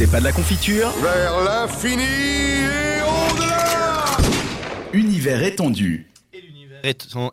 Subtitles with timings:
[0.00, 4.06] C'est pas de la confiture Vers l'infini et au-delà
[4.94, 6.06] Univers étendu.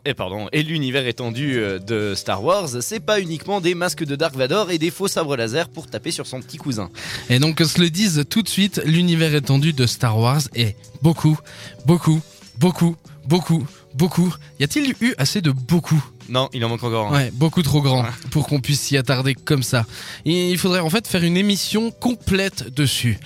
[0.04, 4.16] Et pardon, et l'univers étendu euh, de Star Wars, c'est pas uniquement des masques de
[4.16, 6.90] Dark Vador et des faux sabres laser pour taper sur son petit cousin.
[7.30, 10.76] Et donc, que se le dise tout de suite, l'univers étendu de Star Wars est
[11.00, 11.38] beaucoup,
[11.86, 12.20] beaucoup,
[12.58, 13.66] beaucoup, beaucoup,
[13.98, 14.34] beaucoup.
[14.60, 17.16] Y a-t-il eu assez de beaucoup Non, il en manque encore un.
[17.16, 19.84] Ouais, beaucoup trop grand pour qu'on puisse s'y attarder comme ça.
[20.24, 23.18] Et il faudrait en fait faire une émission complète dessus.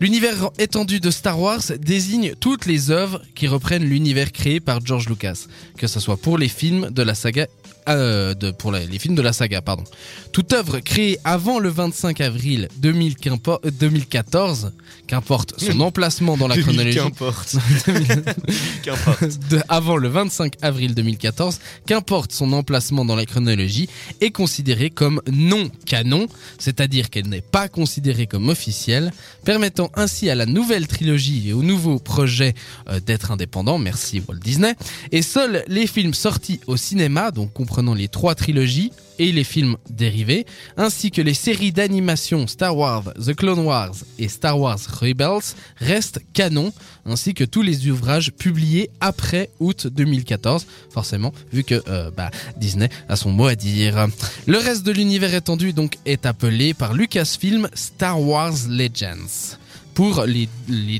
[0.00, 5.08] L'univers étendu de Star Wars désigne toutes les œuvres qui reprennent l'univers créé par George
[5.08, 5.46] Lucas,
[5.78, 7.46] que ce soit pour les films de la saga
[7.88, 9.84] euh, de, pour les films de la saga, pardon.
[10.32, 14.72] Toute œuvre créée avant le 25 avril 2000 qu'impo- euh, 2014,
[15.06, 16.98] qu'importe son emplacement dans la chronologie,
[18.82, 19.22] Qu'importe.
[19.68, 23.88] Avant le 25 avril 2014, qu'importe son emplacement dans la chronologie,
[24.20, 26.26] est considérée comme non canon,
[26.58, 29.12] c'est-à-dire qu'elle n'est pas considérée comme officielle,
[29.44, 32.54] permettant ainsi à la nouvelle trilogie et au nouveau projet
[32.88, 34.74] euh, d'être indépendant, merci Walt Disney,
[35.12, 39.76] et seuls les films sortis au cinéma, donc comprenant les trois trilogies, et les films
[39.90, 40.46] dérivés,
[40.76, 46.20] ainsi que les séries d'animation Star Wars, The Clone Wars et Star Wars Rebels restent
[46.32, 46.72] canon,
[47.04, 52.88] ainsi que tous les ouvrages publiés après août 2014, forcément, vu que euh, bah, Disney
[53.08, 54.08] a son mot à dire.
[54.46, 59.56] Le reste de l'univers étendu donc est appelé par Lucasfilm Star Wars Legends
[59.96, 60.46] pour les,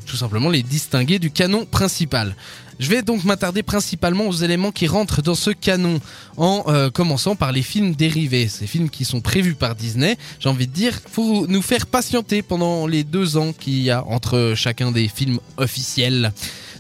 [0.06, 2.34] tout simplement les distinguer du canon principal.
[2.80, 6.00] Je vais donc m'attarder principalement aux éléments qui rentrent dans ce canon,
[6.38, 10.48] en euh, commençant par les films dérivés, ces films qui sont prévus par Disney, j'ai
[10.48, 14.54] envie de dire, pour nous faire patienter pendant les deux ans qu'il y a entre
[14.56, 16.32] chacun des films officiels.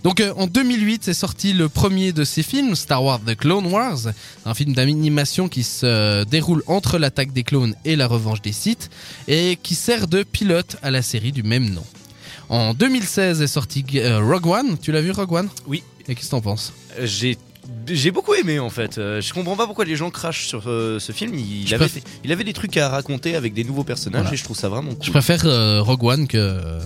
[0.02, 3.66] Donc euh, en 2008 est sorti le premier de ces films, Star Wars The Clone
[3.66, 4.08] Wars,
[4.46, 8.88] un film d'animation qui se déroule entre l'attaque des clones et la revanche des Sith,
[9.28, 11.84] et qui sert de pilote à la série du même nom.
[12.48, 15.48] En 2016 est sorti euh, Rogue One, tu l'as vu Rogue One?
[15.66, 15.82] Oui.
[16.08, 16.72] Et qu'est-ce que t'en penses?
[17.02, 17.36] J'ai
[17.88, 18.96] j'ai beaucoup aimé en fait.
[18.98, 21.34] Euh, je comprends pas pourquoi les gens crachent sur euh, ce film.
[21.34, 24.34] Il Je avait, préfère- il avait des trucs à raconter avec des nouveaux personnages Voilà.
[24.34, 25.10] et je trouve ça vraiment Je cool.
[25.10, 26.78] préfère euh, Rogue One que,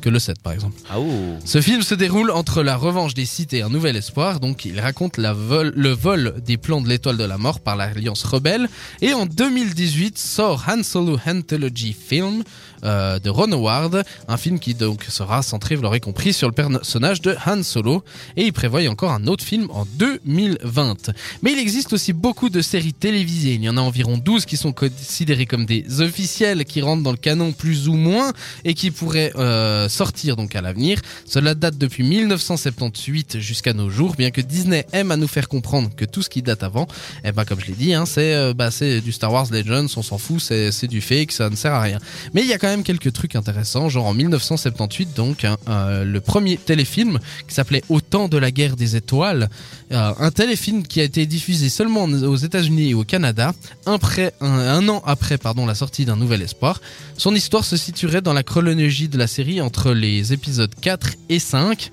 [0.00, 0.80] que le 7 par exemple.
[0.88, 1.10] Ah oh.
[1.44, 4.78] Ce film se déroule entre la revanche des Sith et un nouvel espoir, donc il
[4.78, 8.68] raconte la vol- le vol des plans de l'étoile de la mort par l'Alliance rebelle.
[9.02, 12.44] Et en 2018 sort Han Solo Anthology Film
[12.84, 16.54] euh, de Ron Howard, un film qui donc sera centré, vous l'aurez compris, sur le
[16.54, 18.04] personnage de Han Solo.
[18.36, 21.10] Et il prévoit encore un autre film en 2020.
[21.42, 23.54] Mais il existe aussi beaucoup de séries télévisées.
[23.54, 27.10] Il y en a environ 12 qui sont considérées comme des officielles, qui rentrent dans
[27.10, 28.32] le canon plus ou moins
[28.64, 31.00] et qui pourraient euh, sortir donc à l'avenir.
[31.26, 35.90] Cela date depuis 1978 jusqu'à nos jours, bien que Disney aime à nous faire comprendre
[35.96, 36.86] que tout ce qui date avant,
[37.24, 38.70] eh ben comme je l'ai dit, hein, c'est euh, bah,
[39.04, 41.80] du Star Wars Legends, on s'en fout, c'est c'est du fake, ça ne sert à
[41.80, 41.98] rien.
[42.34, 46.04] Mais il y a quand même quelques trucs intéressants, genre en 1978 donc hein, euh,
[46.04, 49.48] le premier téléfilm qui s'appelait Au temps de la guerre des étoiles,
[49.92, 53.52] euh, un téléfilm qui a été diffusé seulement aux États-Unis et au Canada,
[53.86, 56.80] un, près- un, an après pardon la sortie d'un Nouvel Espoir.
[57.16, 61.38] Son histoire se situerait dans la chronologie de la série entre les épisodes 4 et
[61.38, 61.90] 5.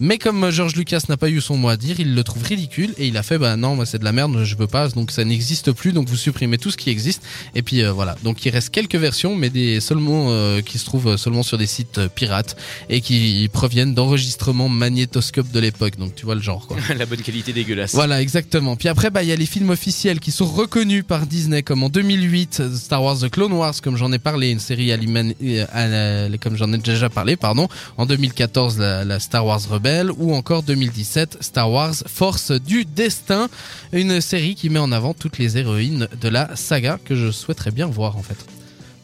[0.00, 2.94] Mais comme George Lucas n'a pas eu son mot à dire, il le trouve ridicule
[2.98, 5.10] et il a fait bah non, moi c'est de la merde, je veux pas, donc
[5.10, 7.22] ça n'existe plus, donc vous supprimez tout ce qui existe.
[7.56, 10.84] Et puis euh, voilà, donc il reste quelques versions, mais des seulement euh, qui se
[10.84, 12.56] trouvent seulement sur des sites euh, pirates
[12.88, 15.96] et qui proviennent d'enregistrements magnétoscopes de l'époque.
[15.98, 16.76] Donc tu vois le genre quoi.
[16.96, 17.94] la bonne qualité dégueulasse.
[17.94, 18.76] Voilà, exactement.
[18.76, 21.82] Puis après, bah, il y a les films officiels qui sont reconnus par Disney, comme
[21.82, 25.86] en 2008, Star Wars The Clone Wars, comme j'en ai parlé, une série euh, à
[26.28, 27.68] la- comme j'en ai déjà parlé, pardon.
[27.96, 33.48] En 2014, la, la Star Wars Rebelle, ou encore 2017, Star Wars Force du Destin,
[33.92, 37.70] une série qui met en avant toutes les héroïnes de la saga que je souhaiterais
[37.70, 38.36] bien voir en fait.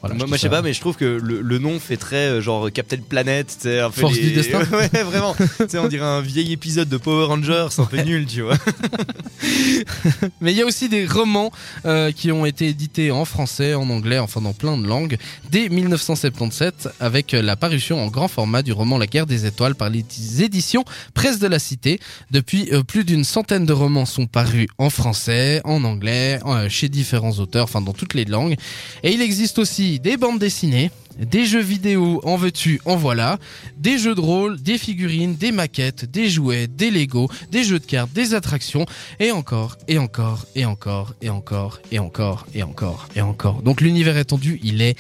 [0.06, 2.41] Voilà, moi, je sais pas, mais je trouve que le, le nom fait très euh,
[2.41, 3.50] genre Captain Planet.
[3.50, 5.34] sais, un peu Force les- du destin Ouais, vraiment.
[5.59, 8.56] tu sais, on dirait un vieil épisode de Power Rangers, un peu nul, tu vois.
[10.41, 11.50] Mais il y a aussi des romans
[11.87, 15.16] euh, qui ont été édités en français, en anglais, enfin dans plein de langues,
[15.50, 19.90] dès 1977, avec la parution en grand format du roman La guerre des étoiles par
[19.90, 20.05] les
[20.43, 20.84] éditions
[21.14, 22.00] Presse de la Cité.
[22.31, 26.88] Depuis, euh, plus d'une centaine de romans sont parus en français, en anglais, euh, chez
[26.88, 28.56] différents auteurs, enfin dans toutes les langues.
[29.02, 30.91] Et il existe aussi des bandes dessinées.
[31.17, 33.38] Des jeux vidéo en veux-tu, en voilà,
[33.79, 37.85] des jeux de rôle, des figurines, des maquettes, des jouets, des Lego, des jeux de
[37.87, 38.85] cartes, des attractions,
[39.20, 43.62] et encore, et encore, et encore, et encore, et encore, et encore, et encore.
[43.62, 44.96] Donc l'univers étendu, il est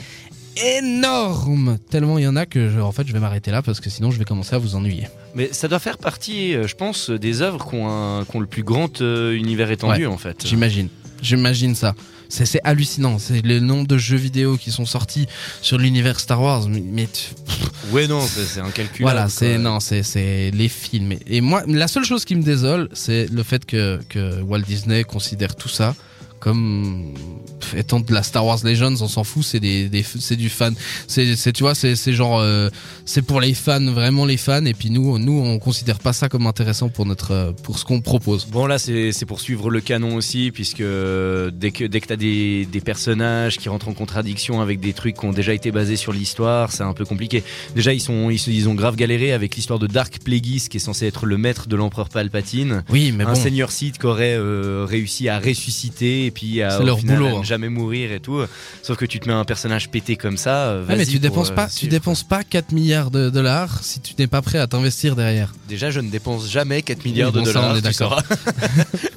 [0.56, 3.80] énorme Tellement il y en a que je- en fait je vais m'arrêter là parce
[3.80, 5.08] que sinon je vais commencer à vous ennuyer.
[5.34, 8.40] Mais ça doit faire partie, euh, je pense, des œuvres qui ont, un- qui ont
[8.40, 10.46] le plus grand euh, univers étendu en fait.
[10.46, 10.88] J'imagine.
[11.24, 11.94] J'imagine ça.
[12.28, 13.18] C'est hallucinant.
[13.18, 15.26] C'est le nombre de jeux vidéo qui sont sortis
[15.62, 16.68] sur l'univers Star Wars.
[16.68, 17.08] Mais,
[17.90, 19.02] Ouais, non, c'est c'est incalculable.
[19.02, 21.14] voilà, c'est non, c'est c'est les films.
[21.26, 25.04] Et moi, la seule chose qui me désole, c'est le fait que que Walt Disney
[25.04, 25.94] considère tout ça
[26.44, 27.14] comme
[27.74, 30.74] étant de la Star Wars Legends, on s'en fout, c'est des, des c'est du fan.
[31.08, 32.68] C'est c'est tu vois, c'est c'est genre euh,
[33.06, 36.28] c'est pour les fans, vraiment les fans et puis nous nous on considère pas ça
[36.28, 38.46] comme intéressant pour notre euh, pour ce qu'on propose.
[38.46, 42.08] Bon là c'est c'est pour suivre le canon aussi puisque euh, dès que dès que
[42.08, 45.72] t'as des, des personnages qui rentrent en contradiction avec des trucs qui ont déjà été
[45.72, 47.42] basés sur l'histoire c'est un peu compliqué.
[47.74, 50.80] Déjà ils sont ils, ils ont grave galéré avec l'histoire de Dark Plagueis qui est
[50.80, 52.84] censé être le maître de l'empereur Palpatine.
[52.90, 53.34] Oui, mais un bon.
[53.34, 57.18] seigneur Sith qui aurait euh, réussi à ressusciter et puis à, C'est au leur final,
[57.18, 57.42] boulot, hein.
[57.44, 58.40] jamais mourir et tout.
[58.82, 60.66] Sauf que tu te mets un personnage pété comme ça.
[60.68, 61.90] euh, Ouais, mais vas-y tu pour, dépenses euh, pas, tu suivre.
[61.92, 65.54] dépenses pas 4 milliards de dollars si tu n'es pas prêt à t'investir derrière.
[65.68, 67.76] Déjà je ne dépense jamais 4 milliards Oui, bon, de ça, on dollars.
[67.76, 68.20] est tu d'accord.
[68.22, 68.36] sauras.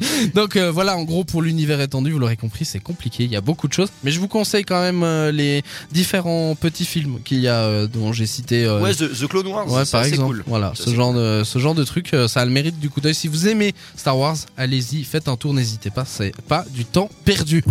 [0.34, 3.36] Donc euh, voilà, en gros pour l'univers étendu, vous l'aurez compris, c'est compliqué, il y
[3.36, 5.62] a beaucoup de choses, mais je vous conseille quand même euh, les
[5.92, 9.46] différents petits films qu'il y a euh, dont j'ai cité euh, Ouais, The, The Clone
[9.46, 10.36] Wars, Ouais, ça, par c'est exemple.
[10.36, 10.44] cool.
[10.46, 12.78] Voilà, Ça, ce c'est genre de ce genre de truc, euh, ça a le mérite
[12.78, 13.14] du coup d'œil.
[13.14, 17.08] Si vous aimez Star Wars, allez-y, faites un tour, n'hésitez pas, c'est pas du temps
[17.24, 17.62] perdu.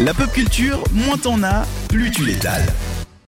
[0.00, 2.66] La pop culture, moins t'en as, plus tu l'étales.